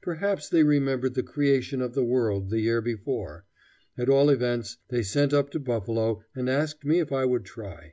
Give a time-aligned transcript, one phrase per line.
[0.00, 3.44] Perhaps they remembered the creation of the world the year before.
[3.98, 7.92] At all events, they sent up to Buffalo and asked me if I would try.